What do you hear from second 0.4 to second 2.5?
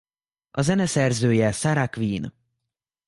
A zeneszerzője Sara Quin.